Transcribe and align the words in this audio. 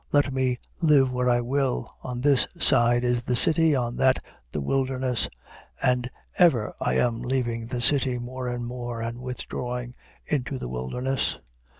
Let 0.11 0.33
me 0.33 0.57
live 0.81 1.11
where 1.11 1.29
I 1.29 1.41
will, 1.41 1.93
on 2.01 2.21
this 2.21 2.47
side 2.57 3.03
is 3.03 3.21
the 3.21 3.35
city, 3.35 3.75
on 3.75 3.97
that 3.97 4.17
the 4.51 4.59
wilderness, 4.59 5.29
and 5.79 6.09
ever 6.39 6.73
I 6.81 6.95
am 6.95 7.21
leaving 7.21 7.67
the 7.67 7.81
city 7.81 8.17
more 8.17 8.47
and 8.47 8.65
more, 8.65 9.03
and 9.03 9.19
withdrawing 9.21 9.93
into 10.25 10.57
the 10.57 10.69
wilderness. 10.69 11.39